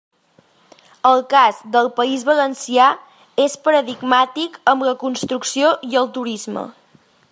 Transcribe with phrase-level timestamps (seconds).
[1.09, 2.89] El cas del País Valencià
[3.45, 6.71] és paradigmàtic amb la construcció i el turisme.